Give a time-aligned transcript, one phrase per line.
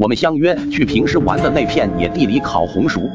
[0.00, 3.10] 我们相约去平时玩的那片野地里烤红薯。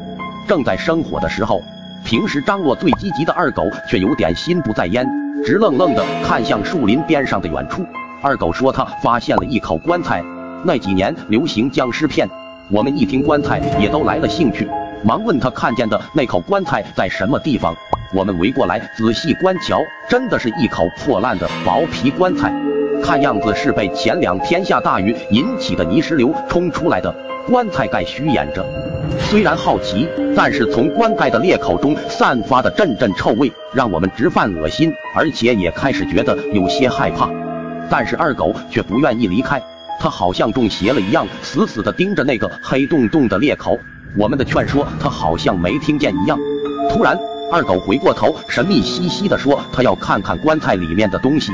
[0.46, 1.60] 正在生火的时候，
[2.04, 5.04] 平时张罗最积极的二狗却有点心不在焉，
[5.44, 7.84] 直愣愣地看向树林边上的远处。
[8.22, 10.22] 二狗说他发现了一口棺材。
[10.64, 12.28] 那几年流行僵尸片，
[12.70, 14.68] 我们一听棺材也都来了兴趣，
[15.02, 17.74] 忙问他看见的那口棺材在什么地方。
[18.14, 22.54] 我们围过来仔细观瞧，真的是一口破烂的薄皮棺材，
[23.06, 27.14] 看样子是被前两天下大雨引起的泥石流冲出来的。
[27.46, 28.66] 棺材盖虚掩着，
[29.20, 37.30] 虽然好奇，但是从棺盖的裂口中散发的阵阵臭味，让我们直犯恶心，而且也开始觉得有些害怕。
[37.88, 39.62] 但是二狗却不愿意离开。
[40.00, 43.78] 他好像中邪了一样，死死地盯着那个黑洞洞的裂口。
[44.18, 46.36] 我们的劝说，他好像没听见一样。
[46.90, 47.16] 突然，
[47.52, 51.52] 二狗回过头，神秘兮兮地说：“他要看看棺材里面的东西。”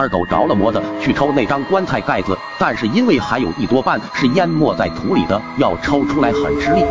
[0.00, 6.82] 二狗着了魔的去抽那张棺材盖子，但是因为还有一多半是淹没在土里的，要抽出来很吃力。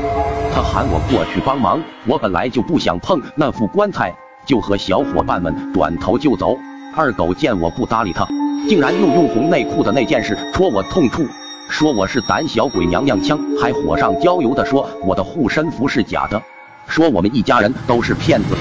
[0.54, 4.14] 他喊我过去帮忙，我本来就不想碰那副棺材，
[4.46, 6.56] 就和小伙伴们转头就走。
[6.96, 8.28] 二狗见我不搭理他。
[8.68, 11.26] 竟然又用红内裤的那件事戳我痛处，
[11.68, 16.40] 说我是胆小鬼娘娘腔，还火上浇油的说我的护身符是假的，
[16.86, 18.56] 说我们一家人都是骗子。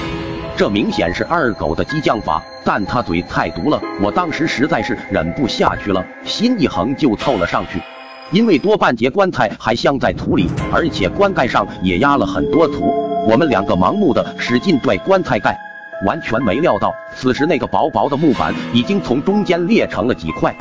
[0.59, 7.81] 这明显是二狗的激将法，但他嘴太毒了，我当时实在是忍不下去了，心一横就凑了上去。
[8.29, 12.93] 因为多半截棺材还镶在土里，而且棺盖上也压了很多土，
[13.25, 15.57] 我们两个盲目的使劲拽棺材盖。
[16.05, 20.53] 完全没料到，此时那个薄薄的木板已经从中间裂成了几块。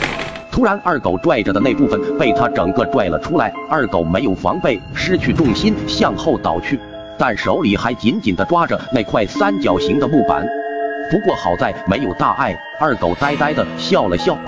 [0.52, 3.52] 突然，二狗拽着的那部分被他整个拽了出来。
[3.68, 6.78] 二狗没有防备，失去重心向后倒去，
[7.18, 10.46] 但手里还紧紧地抓着那块三角形的木板。
[11.10, 14.38] 不过好在没有大碍，二狗呆呆地笑了笑，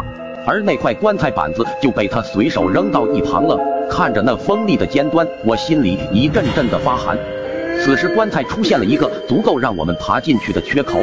[0.47, 3.59] 而那块棺材板子就被他随手扔到一旁了。
[3.91, 7.19] 看着那锋利的尖端，我心里一阵阵的发寒。
[7.83, 11.01] 此时棺材出现了一个足够让我们爬进去的缺口，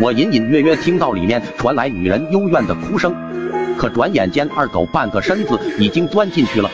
[0.00, 3.12] 我隐隐约约听到里面传来女人幽怨的哭声，
[3.76, 6.70] 可转眼间二狗半个身子已经钻进去了。